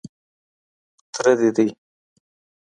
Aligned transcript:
_تره 1.13 1.31
دې 1.39 1.49
دی. 1.55 1.67